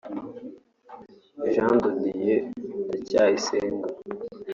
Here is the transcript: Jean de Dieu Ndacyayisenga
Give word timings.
Jean 1.51 1.75
de 1.81 1.89
Dieu 2.01 2.37
Ndacyayisenga 2.85 3.87